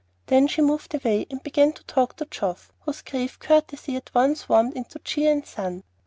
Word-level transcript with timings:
Then 0.25 0.47
she 0.47 0.63
moved 0.63 0.95
away, 0.95 1.27
and 1.29 1.43
began 1.43 1.73
to 1.73 1.83
talk 1.83 2.15
to 2.17 2.25
Geoff, 2.25 2.73
whose 2.79 3.03
grave 3.03 3.37
courtesy 3.37 3.95
at 3.95 4.09
once 4.15 4.49
warmed 4.49 4.73
into 4.75 4.97
cheer 4.97 5.31
and 5.31 5.45
sun. 5.45 5.83